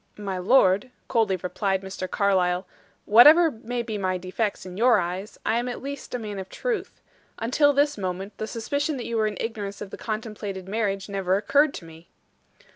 [0.17, 2.09] "My lord," coldly replied Mr.
[2.09, 2.65] Carlyle,
[3.05, 6.49] "whatever may be my defects in your eyes, I am at least a man of
[6.49, 6.99] truth.
[7.37, 11.37] Until this moment, the suspicion that you were in ignorance of the contemplated marriage never
[11.37, 12.09] occurred to me."